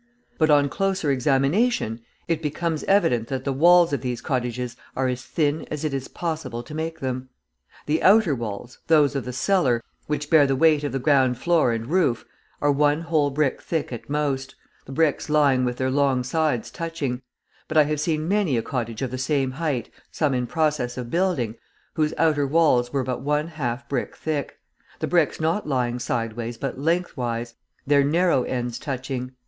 But 0.39 0.49
on 0.49 0.67
closer 0.67 1.11
examination, 1.11 2.01
it 2.27 2.41
becomes 2.41 2.83
evident 2.85 3.27
that 3.27 3.43
the 3.43 3.53
walls 3.53 3.93
of 3.93 4.01
these 4.01 4.19
cottages 4.19 4.75
are 4.95 5.07
as 5.07 5.21
thin 5.23 5.67
as 5.69 5.85
it 5.85 5.93
is 5.93 6.07
possible 6.07 6.63
to 6.63 6.73
make 6.73 7.01
them. 7.01 7.29
The 7.85 8.01
outer 8.01 8.33
walls, 8.33 8.79
those 8.87 9.15
of 9.15 9.25
the 9.25 9.31
cellar, 9.31 9.83
which 10.07 10.31
bear 10.31 10.47
the 10.47 10.55
weight 10.55 10.83
of 10.83 10.91
the 10.91 10.97
ground 10.97 11.37
floor 11.37 11.71
and 11.71 11.85
roof, 11.85 12.25
are 12.61 12.71
one 12.71 13.01
whole 13.01 13.29
brick 13.29 13.61
thick 13.61 13.93
at 13.93 14.09
most, 14.09 14.55
the 14.85 14.91
bricks 14.91 15.29
lying 15.29 15.65
with 15.65 15.77
their 15.77 15.91
long 15.91 16.23
sides 16.23 16.71
touching; 16.71 17.21
but 17.67 17.77
I 17.77 17.83
have 17.83 17.99
seen 18.01 18.27
many 18.27 18.57
a 18.57 18.63
cottage 18.63 19.03
of 19.03 19.11
the 19.11 19.19
same 19.19 19.51
height, 19.51 19.91
some 20.11 20.33
in 20.33 20.47
process 20.47 20.97
of 20.97 21.11
building, 21.11 21.57
whose 21.93 22.15
outer 22.17 22.47
walls 22.47 22.91
were 22.91 23.03
but 23.03 23.21
one 23.21 23.49
half 23.49 23.87
brick 23.87 24.15
thick, 24.15 24.57
the 24.97 25.05
bricks 25.05 25.39
lying 25.39 25.93
not 25.93 26.01
sidewise 26.01 26.57
but 26.57 26.79
lengthwise, 26.79 27.53
their 27.85 28.03
narrow 28.03 28.41
ends 28.45 28.79
touching. 28.79 29.33